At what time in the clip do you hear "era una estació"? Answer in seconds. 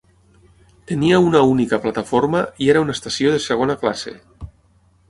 2.75-3.37